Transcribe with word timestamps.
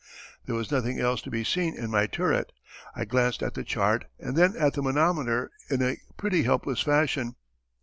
There 0.47 0.55
was 0.55 0.71
nothing 0.71 0.99
else 0.99 1.21
to 1.21 1.29
be 1.29 1.43
seen 1.43 1.77
in 1.77 1.91
my 1.91 2.07
turret. 2.07 2.51
I 2.95 3.05
glanced 3.05 3.43
at 3.43 3.53
the 3.53 3.63
chart 3.63 4.05
and 4.17 4.35
then 4.35 4.55
at 4.57 4.73
the 4.73 4.81
manometer 4.81 5.51
in 5.69 5.83
a 5.83 5.99
pretty 6.17 6.41
helpless 6.41 6.81
fashion. 6.81 7.35